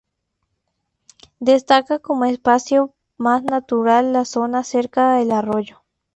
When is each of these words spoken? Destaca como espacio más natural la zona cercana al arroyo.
Destaca 1.39 1.99
como 1.99 2.25
espacio 2.25 2.95
más 3.19 3.43
natural 3.43 4.13
la 4.13 4.25
zona 4.25 4.63
cercana 4.63 5.19
al 5.19 5.29
arroyo. 5.31 5.83